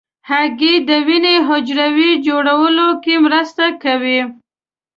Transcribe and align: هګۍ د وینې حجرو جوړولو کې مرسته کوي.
هګۍ 0.29 0.75
د 0.87 0.89
وینې 1.07 1.35
حجرو 1.47 2.09
جوړولو 2.25 2.87
کې 3.03 3.15
مرسته 3.25 3.65
کوي. 3.83 4.19